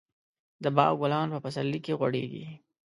[0.63, 2.45] د باغ ګلان په پسرلي کې غوړېږي.